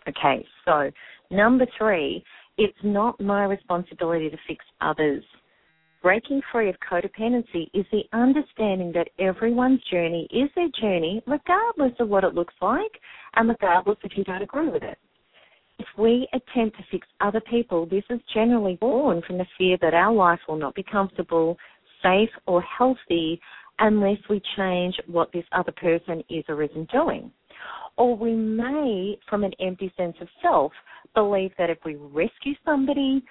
[0.08, 0.90] Okay, so
[1.30, 2.22] number three,
[2.58, 5.24] it's not my responsibility to fix others
[6.04, 12.10] breaking free of codependency is the understanding that everyone's journey is their journey, regardless of
[12.10, 13.00] what it looks like
[13.36, 14.98] and regardless if you don't agree with it.
[15.78, 19.94] If we attempt to fix other people, this is generally born from the fear that
[19.94, 21.56] our life will not be comfortable,
[22.02, 23.40] safe, or healthy
[23.78, 27.32] unless we change what this other person is or isn't doing.
[27.96, 30.72] Or we may, from an empty sense of self,
[31.14, 33.24] believe that if we rescue somebody,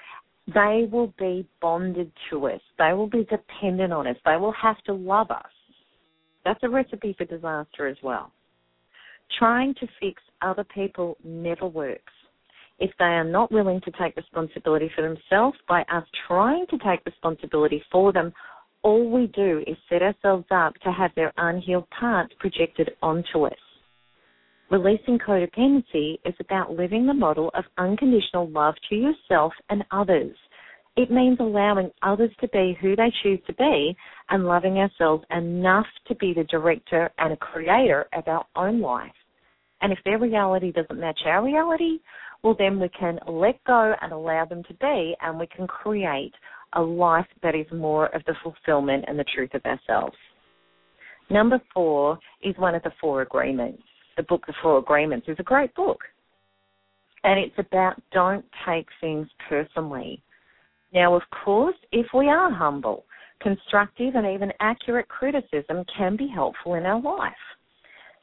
[0.53, 2.61] they will be bonded to us.
[2.77, 4.17] They will be dependent on us.
[4.25, 5.45] They will have to love us.
[6.45, 8.31] That's a recipe for disaster as well.
[9.39, 12.11] Trying to fix other people never works.
[12.79, 17.05] If they are not willing to take responsibility for themselves by us trying to take
[17.05, 18.33] responsibility for them,
[18.81, 23.53] all we do is set ourselves up to have their unhealed parts projected onto us.
[24.73, 30.35] Releasing codependency is about living the model of unconditional love to yourself and others.
[30.97, 33.95] It means allowing others to be who they choose to be
[34.31, 39.11] and loving ourselves enough to be the director and a creator of our own life.
[39.81, 41.99] And if their reality doesn't match our reality,
[42.41, 46.33] well, then we can let go and allow them to be, and we can create
[46.73, 50.17] a life that is more of the fulfillment and the truth of ourselves.
[51.29, 53.83] Number four is one of the four agreements.
[54.17, 55.99] The book, The Four Agreements, is a great book.
[57.23, 60.21] And it's about don't take things personally.
[60.93, 63.05] Now, of course, if we are humble,
[63.41, 67.33] constructive and even accurate criticism can be helpful in our life.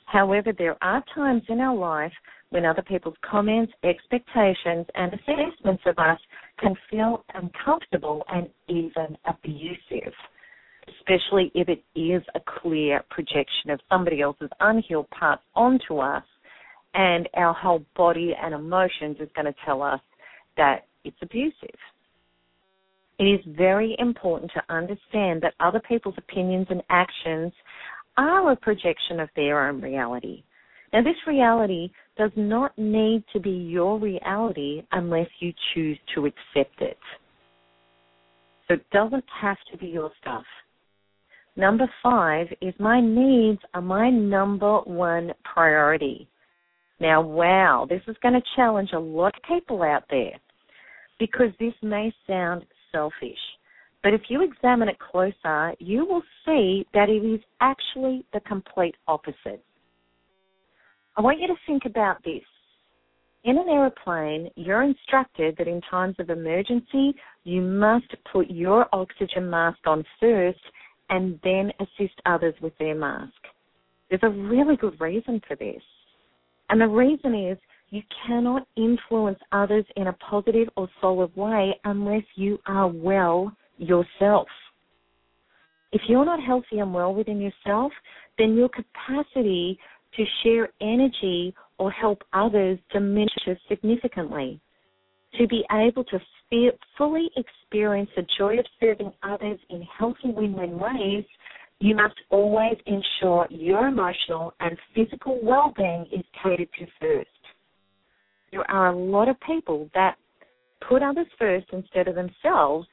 [0.07, 2.13] However, there are times in our life
[2.51, 6.19] when other people's comments, expectations, and assessments of us
[6.59, 10.13] can feel uncomfortable and even abusive,
[10.99, 16.25] especially if it is a clear projection of somebody else's unhealed parts onto us,
[16.95, 20.01] and our whole body and emotions is going to tell us
[20.57, 21.79] that it's abusive.
[23.19, 27.53] It is very important to understand that other people's opinions and actions
[28.17, 30.43] are a projection of their own reality.
[30.93, 36.81] Now, this reality does not need to be your reality unless you choose to accept
[36.81, 36.99] it.
[38.67, 40.45] So it doesn't have to be your stuff.
[41.57, 46.29] Number five is my needs are my number one priority.
[47.01, 50.39] Now, wow, this is going to challenge a lot of people out there
[51.19, 53.39] because this may sound selfish.
[54.03, 58.95] But if you examine it closer, you will see that it is actually the complete
[59.07, 59.63] opposite.
[61.17, 62.43] I want you to think about this.
[63.45, 69.49] In an aeroplane, you're instructed that in times of emergency, you must put your oxygen
[69.49, 70.61] mask on first
[71.11, 73.33] and then assist others with their mask.
[74.09, 75.83] There's a really good reason for this.
[76.69, 77.59] And the reason is
[77.91, 84.47] you cannot influence others in a positive or solid way unless you are well yourself.
[85.93, 87.93] If you're not healthy and well within yourself,
[88.39, 89.79] then your capacity
[90.17, 94.61] to share energy or help others diminishes significantly.
[95.39, 96.21] To be able to
[96.99, 101.25] fully experience the joy of serving others in healthy win-win ways,
[101.79, 107.29] you must always ensure your emotional and physical well-being is catered to first.
[108.53, 110.17] There are a lot of people that
[110.87, 112.87] put others first instead of themselves,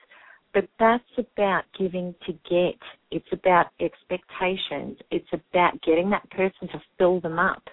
[0.54, 2.80] but that's about giving to get.
[3.12, 4.98] It's about expectations.
[5.12, 7.64] It's about getting that person to fill them up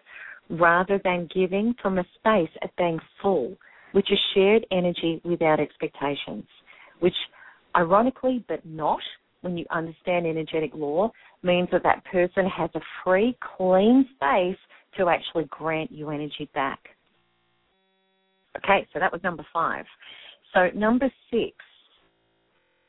[0.51, 3.57] rather than giving from a space of being full,
[3.95, 6.45] which is shared energy without expectations,
[6.99, 7.14] which
[7.76, 8.99] ironically but not
[9.42, 11.09] when you understand energetic law
[11.45, 14.59] means that that person has a free, clean space
[14.99, 16.80] to actually grant you energy back.
[18.57, 19.84] Okay, so that was number five.
[20.53, 21.53] So number six,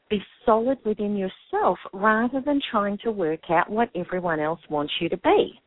[0.09, 5.09] be solid within yourself rather than trying to work out what everyone else wants you
[5.09, 5.59] to be.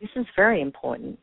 [0.00, 1.20] This is very important.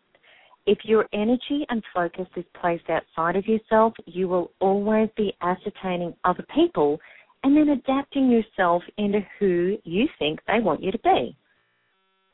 [0.68, 6.14] If your energy and focus is placed outside of yourself, you will always be ascertaining
[6.26, 7.00] other people
[7.44, 11.38] and then adapting yourself into who you think they want you to be.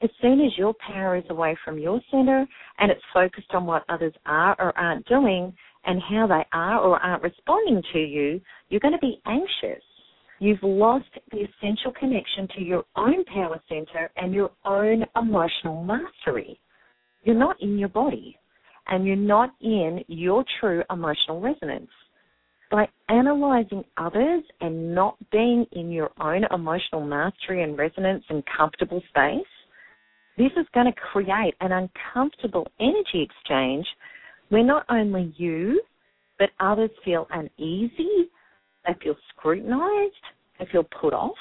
[0.02, 2.48] As soon as your power is away from your center
[2.80, 5.54] and it's focused on what others are or aren't doing
[5.86, 9.84] and how they are or aren't responding to you, you're going to be anxious.
[10.40, 16.60] You've lost the essential connection to your own power center and your own emotional mastery.
[17.24, 18.38] You're not in your body
[18.88, 21.90] and you're not in your true emotional resonance.
[22.70, 29.02] By analyzing others and not being in your own emotional mastery and resonance and comfortable
[29.10, 29.46] space,
[30.38, 33.86] this is going to create an uncomfortable energy exchange
[34.50, 35.82] where not only you,
[36.40, 38.30] but others feel uneasy,
[38.86, 40.14] they feel scrutinized,
[40.60, 41.38] they feel put off,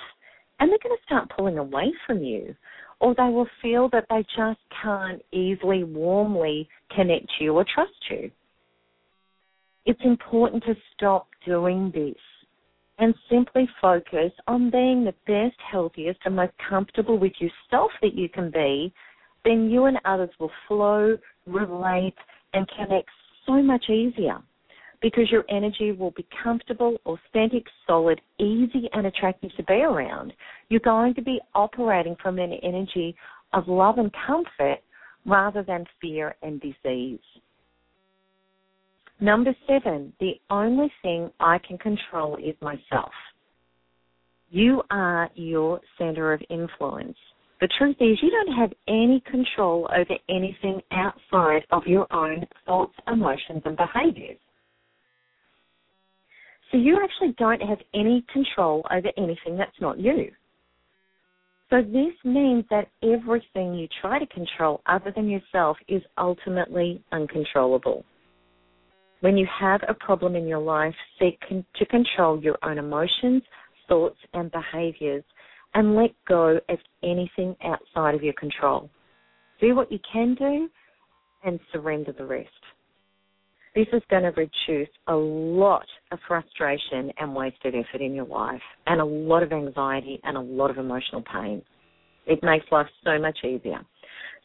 [0.61, 2.55] and they're going to start pulling away from you.
[3.03, 8.31] Or they will feel that they just can't easily, warmly connect you or trust you.
[9.85, 12.15] It's important to stop doing this
[13.01, 18.29] and simply focus on being the best, healthiest, and most comfortable with yourself that you
[18.29, 18.93] can be.
[19.45, 22.15] Then you and others will flow, relate,
[22.55, 23.09] and connect
[23.45, 24.39] so much easier
[25.03, 30.33] because your energy will be comfortable, authentic, solid, easy, and attractive to be around.
[30.69, 33.15] You're going to be operating from an energy
[33.53, 34.79] of love and comfort
[35.27, 37.19] rather than fear and disease.
[39.21, 43.13] Number seven, the only thing I can control is myself.
[44.51, 47.17] You are your center of influence.
[47.61, 52.95] The truth is, you don't have any control over anything outside of your own thoughts,
[53.07, 54.39] emotions, and behaviors.
[56.73, 60.33] So you actually don't have any control over anything that's not you.
[61.69, 68.05] So this means that everything you try to control other than yourself is ultimately uncontrollable.
[69.21, 73.43] When you have a problem in your life, seek to control your own emotions,
[73.87, 75.25] thoughts, and behaviors
[75.75, 78.91] and let go of anything outside of your control.
[79.61, 80.69] Do what you can do
[81.45, 82.49] and surrender the rest.
[83.75, 88.61] This is going to reduce a lot of frustration and wasted effort in your life,
[88.87, 91.63] and a lot of anxiety and a lot of emotional pain.
[92.27, 93.81] It makes life so much easier.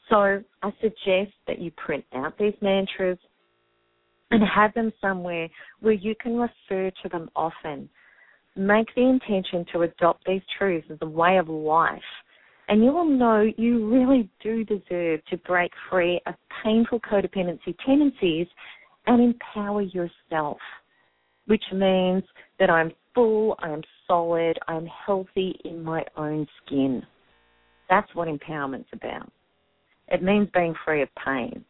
[0.09, 3.17] So I suggest that you print out these mantras
[4.31, 5.49] and have them somewhere
[5.81, 7.89] where you can refer to them often.
[8.55, 11.99] Make the intention to adopt these truths as a way of life,
[12.69, 18.47] and you will know you really do deserve to break free of painful codependency tendencies
[19.07, 20.57] and empower yourself,
[21.47, 22.23] which means
[22.59, 27.01] that I'm full, I'm solid, I'm healthy in my own skin.
[27.89, 29.31] That's what empowerment's about.
[30.09, 31.63] It means being free of pain.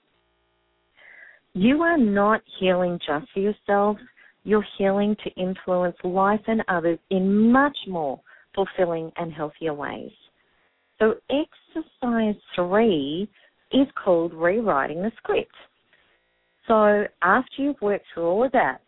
[1.54, 3.98] You are not healing just for yourself.
[4.44, 8.20] You're healing to influence life and others in much more
[8.54, 10.12] fulfilling and healthier ways.
[11.00, 13.30] So exercise three
[13.72, 15.54] is called rewriting the script.
[16.68, 18.82] So after you've worked through all of that,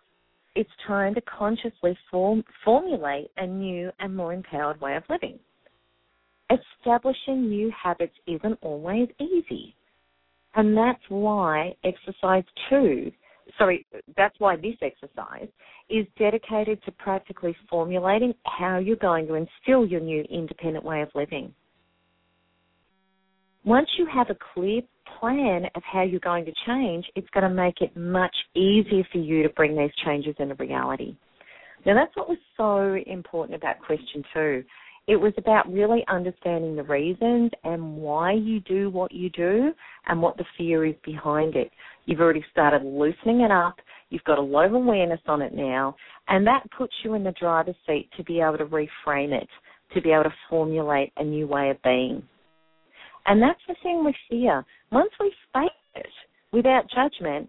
[0.55, 5.39] it's time to consciously form, formulate a new and more empowered way of living.
[6.51, 9.75] Establishing new habits isn't always easy.
[10.55, 13.11] And that's why exercise two,
[13.57, 13.85] sorry,
[14.17, 15.47] that's why this exercise
[15.89, 21.09] is dedicated to practically formulating how you're going to instill your new independent way of
[21.13, 21.53] living.
[23.63, 24.81] Once you have a clear
[25.19, 29.19] plan of how you're going to change, it's going to make it much easier for
[29.19, 31.15] you to bring these changes into reality.
[31.85, 34.63] Now, that's what was so important about question two.
[35.07, 39.71] It was about really understanding the reasons and why you do what you do
[40.07, 41.71] and what the fear is behind it.
[42.05, 43.75] You've already started loosening it up.
[44.09, 45.95] You've got a of awareness on it now,
[46.27, 49.47] and that puts you in the driver's seat to be able to reframe it,
[49.93, 52.21] to be able to formulate a new way of being.
[53.29, 54.65] And that's the thing with fear.
[54.91, 56.07] Once we face it
[56.51, 57.47] without judgment,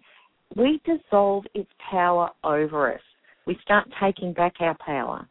[0.54, 3.00] we dissolve its power over us.
[3.46, 5.26] We start taking back our power.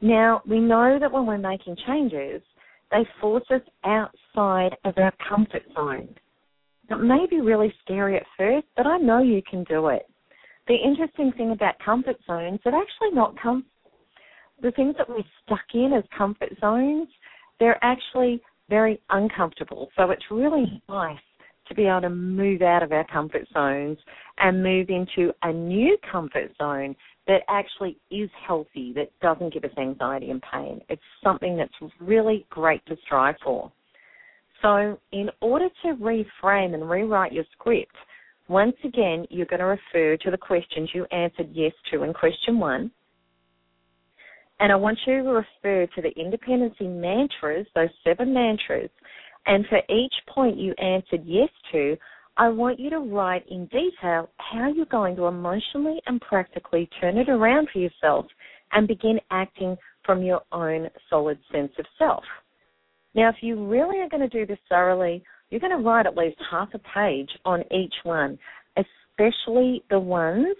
[0.00, 2.40] Now, we know that when we're making changes,
[2.92, 6.14] they force us outside of our comfort zone.
[6.88, 10.08] It may be really scary at first, but I know you can do it.
[10.68, 13.66] The interesting thing about comfort zones, they're actually not com-
[14.62, 17.08] the things that we're stuck in as comfort zones,
[17.58, 19.88] they're actually very uncomfortable.
[19.96, 21.18] So it's really nice
[21.68, 23.98] to be able to move out of our comfort zones
[24.38, 26.96] and move into a new comfort zone
[27.26, 30.80] that actually is healthy, that doesn't give us anxiety and pain.
[30.88, 33.70] It's something that's really great to strive for.
[34.62, 37.94] So, in order to reframe and rewrite your script,
[38.48, 42.58] once again, you're going to refer to the questions you answered yes to in question
[42.58, 42.90] one
[44.60, 48.90] and I want you to refer to the independency mantras, those seven mantras,
[49.46, 51.96] and for each point you answered yes to,
[52.36, 57.18] I want you to write in detail how you're going to emotionally and practically turn
[57.18, 58.26] it around for yourself
[58.72, 62.22] and begin acting from your own solid sense of self.
[63.14, 66.16] Now, if you really are going to do this thoroughly, you're going to write at
[66.16, 68.38] least half a page on each one,
[68.76, 70.56] especially the ones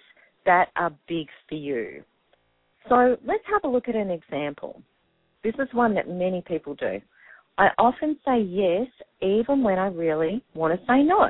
[0.47, 2.03] that are big for you.
[2.89, 4.83] So let's have a look at an example.
[5.45, 7.01] This is one that many people do.
[7.59, 8.87] I often say yes
[9.21, 11.29] even when I really want to say no.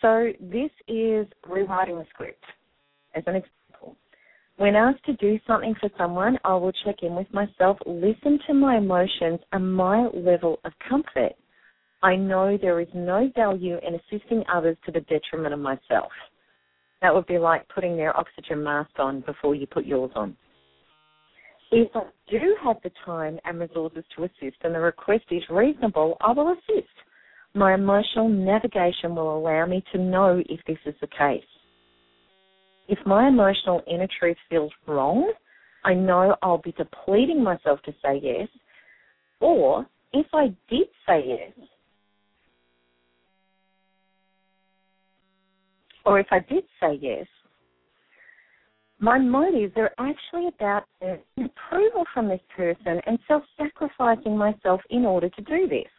[0.00, 2.44] So this is rewriting the script
[3.14, 3.96] as an example.
[4.58, 8.54] When asked to do something for someone, I will check in with myself, listen to
[8.54, 11.32] my emotions and my level of comfort.
[12.02, 16.12] I know there is no value in assisting others to the detriment of myself.
[17.02, 20.36] That would be like putting their oxygen mask on before you put yours on.
[21.70, 26.16] If I do have the time and resources to assist and the request is reasonable,
[26.20, 26.88] I will assist.
[27.54, 31.42] My emotional navigation will allow me to know if this is the case.
[32.88, 35.30] If my emotional inner truth feels wrong,
[35.84, 38.48] I know I'll be depleting myself to say yes.
[39.40, 41.68] Or if I did say yes,
[46.08, 47.26] or if I did say yes,
[48.98, 55.28] my motives are actually about approval from this person and self sacrificing myself in order
[55.28, 55.92] to do this.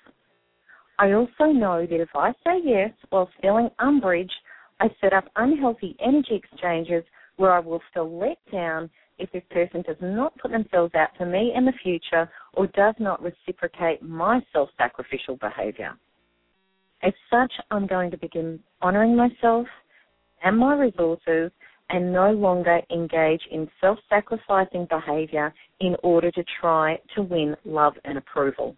[0.97, 4.31] I also know that if I say yes while feeling umbrage,
[4.79, 7.03] I set up unhealthy energy exchanges
[7.37, 8.89] where I will feel let down
[9.19, 12.95] if this person does not put themselves out for me in the future or does
[12.99, 15.93] not reciprocate my self sacrificial behavior.
[17.03, 19.67] As such, I'm going to begin honoring myself
[20.43, 21.51] and my resources
[21.89, 27.93] and no longer engage in self sacrificing behavior in order to try to win love
[28.05, 28.75] and approval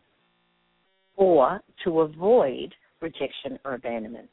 [1.16, 4.30] or to avoid rejection or abandonment.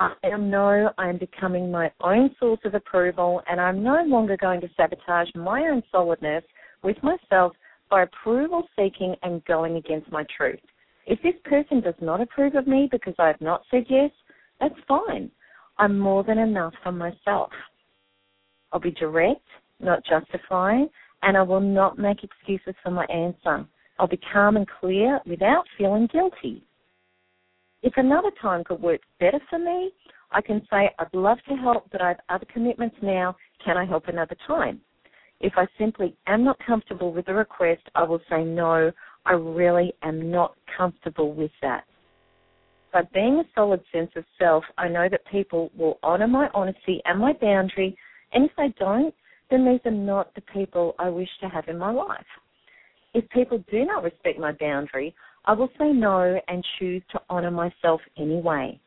[0.00, 4.60] I know I am becoming my own source of approval and I'm no longer going
[4.60, 6.44] to sabotage my own solidness
[6.84, 7.52] with myself
[7.90, 10.60] by approval seeking and going against my truth.
[11.06, 14.10] If this person does not approve of me because I have not said yes,
[14.60, 15.30] that's fine.
[15.78, 17.50] I'm more than enough for myself.
[18.72, 19.46] I'll be direct,
[19.80, 20.88] not justifying,
[21.22, 23.66] and I will not make excuses for my answer.
[23.98, 26.62] I'll be calm and clear without feeling guilty.
[27.82, 29.92] If another time could work better for me,
[30.30, 33.36] I can say, I'd love to help, but I have other commitments now.
[33.64, 34.80] Can I help another time?
[35.40, 38.90] If I simply am not comfortable with the request, I will say, no,
[39.24, 41.84] I really am not comfortable with that.
[42.92, 47.02] By being a solid sense of self, I know that people will honour my honesty
[47.04, 47.96] and my boundary,
[48.32, 49.14] and if they don't,
[49.50, 52.24] then these are not the people I wish to have in my life.
[53.14, 55.14] If people do not respect my boundary,
[55.44, 58.78] I will say no and choose to honour myself anyway.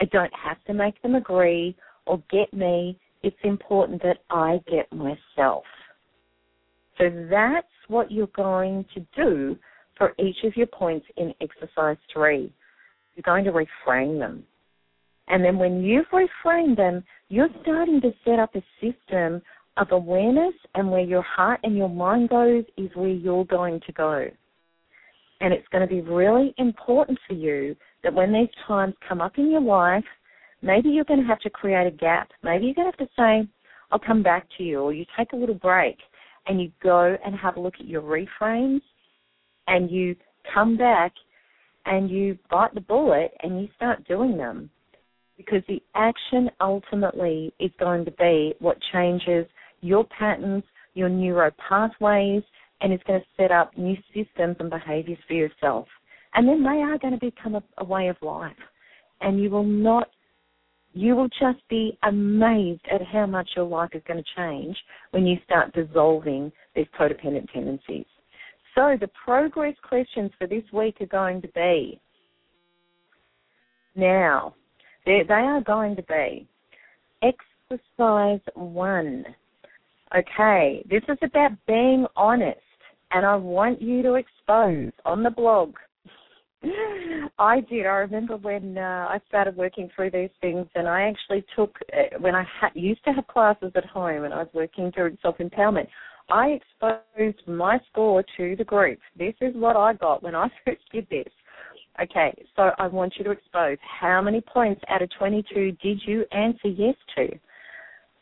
[0.00, 1.76] I don't have to make them agree
[2.06, 2.98] or get me.
[3.22, 5.64] It's important that I get myself.
[6.96, 9.56] So that's what you're going to do
[9.96, 12.52] for each of your points in exercise three.
[13.18, 14.44] You're going to reframe them.
[15.26, 19.42] And then when you've reframed them, you're starting to set up a system
[19.76, 23.92] of awareness and where your heart and your mind goes is where you're going to
[23.92, 24.28] go.
[25.40, 29.36] And it's going to be really important for you that when these times come up
[29.36, 30.04] in your life,
[30.62, 32.28] maybe you're going to have to create a gap.
[32.44, 33.48] Maybe you're going to have to say,
[33.90, 35.96] I'll come back to you, or you take a little break
[36.46, 38.80] and you go and have a look at your reframes
[39.66, 40.14] and you
[40.54, 41.12] come back
[41.88, 44.70] and you bite the bullet and you start doing them.
[45.36, 49.46] Because the action ultimately is going to be what changes
[49.80, 50.64] your patterns,
[50.94, 52.42] your neuro pathways,
[52.80, 55.86] and it's going to set up new systems and behaviors for yourself.
[56.34, 58.52] And then they are going to become a, a way of life.
[59.20, 60.08] And you will not,
[60.92, 64.76] you will just be amazed at how much your life is going to change
[65.12, 68.06] when you start dissolving these codependent tendencies.
[68.78, 72.00] So the progress questions for this week are going to be
[73.96, 74.54] now,
[75.04, 76.46] they, are going to be
[77.20, 79.24] exercise one.
[80.16, 82.60] Okay, this is about being honest
[83.10, 85.74] and I want you to expose on the blog.
[87.38, 87.84] I did.
[87.84, 92.18] I remember when uh, I started working through these things, and I actually took uh,
[92.20, 95.38] when I ha- used to have classes at home, and I was working through self
[95.38, 95.88] empowerment.
[96.30, 98.98] I exposed my score to the group.
[99.16, 101.32] This is what I got when I first did this.
[102.00, 106.24] Okay, so I want you to expose how many points out of 22 did you
[106.30, 107.28] answer yes to?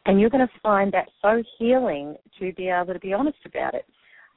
[0.07, 3.75] And you're going to find that so healing to be able to be honest about
[3.75, 3.85] it.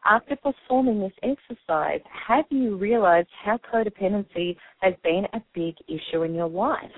[0.05, 6.33] After performing this exercise, have you realized how codependency has been a big issue in
[6.33, 6.91] your life?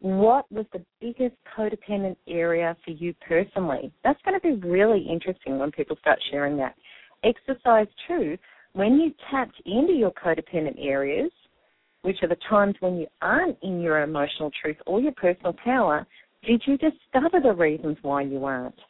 [0.00, 3.92] What was the biggest codependent area for you personally?
[4.02, 6.74] That's going to be really interesting when people start sharing that.
[7.22, 8.38] Exercise two,
[8.72, 11.30] when you tapped into your codependent areas,
[12.02, 16.06] which are the times when you aren't in your emotional truth or your personal power,
[16.46, 18.80] did you discover the reasons why you aren't?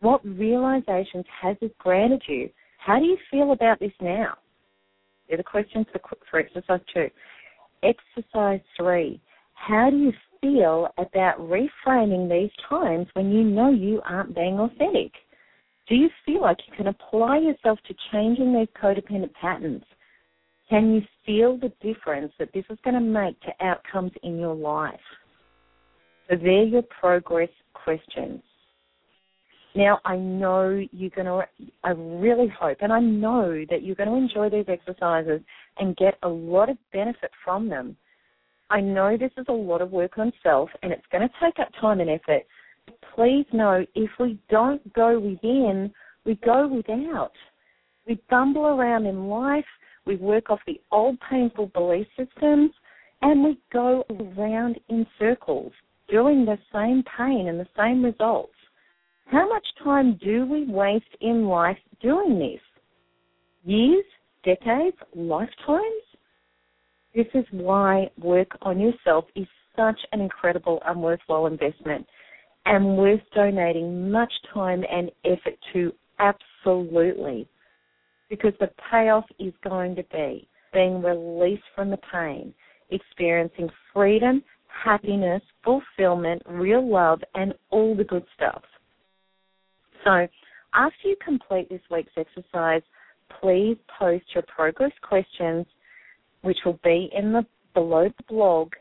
[0.00, 2.50] What realizations has it granted you?
[2.76, 4.34] How do you feel about this now?
[5.28, 6.00] They're the questions for,
[6.30, 7.08] for exercise two.
[7.82, 9.18] Exercise three.
[9.68, 15.12] How do you feel about reframing these times when you know you aren't being authentic?
[15.88, 19.84] Do you feel like you can apply yourself to changing these codependent patterns?
[20.68, 24.56] Can you feel the difference that this is going to make to outcomes in your
[24.56, 24.98] life?
[26.28, 28.42] So they're your progress questions.
[29.76, 31.42] Now, I know you're going to,
[31.84, 35.40] I really hope, and I know that you're going to enjoy these exercises
[35.78, 37.96] and get a lot of benefit from them.
[38.72, 41.58] I know this is a lot of work on self and it's going to take
[41.58, 42.42] up time and effort.
[43.14, 45.92] Please know if we don't go within,
[46.24, 47.32] we go without.
[48.08, 49.66] We bumble around in life,
[50.06, 52.70] we work off the old painful belief systems,
[53.20, 54.06] and we go
[54.38, 55.72] around in circles,
[56.08, 58.54] doing the same pain and the same results.
[59.26, 62.60] How much time do we waste in life doing this?
[63.64, 64.04] Years,
[64.44, 66.02] decades, lifetimes?
[67.14, 69.46] This is why work on yourself is
[69.76, 72.06] such an incredible and worthwhile investment
[72.64, 77.46] and worth donating much time and effort to absolutely
[78.30, 82.54] because the payoff is going to be being released from the pain,
[82.90, 84.42] experiencing freedom,
[84.84, 88.62] happiness, fulfillment, real love, and all the good stuff.
[90.04, 90.26] So,
[90.74, 92.82] after you complete this week's exercise,
[93.40, 95.66] please post your progress questions,
[96.42, 98.72] which will be in the below the blog,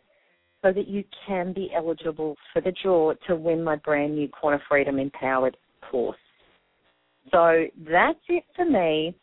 [0.62, 4.62] so that you can be eligible for the draw to win my brand new Quanta
[4.68, 5.58] Freedom Empowered
[5.90, 6.18] course.
[7.32, 9.16] So that's it for me.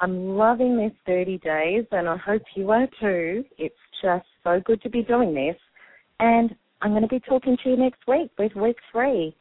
[0.00, 3.44] I'm loving this 30 days, and I hope you are too.
[3.58, 5.56] It's just so good to be doing this.
[6.20, 9.34] And I'm going to be talking to you next week with week three.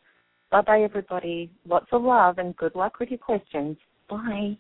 [0.52, 1.52] Bye bye, everybody.
[1.68, 3.78] Lots of love and good luck with your questions.
[4.10, 4.58] Bye.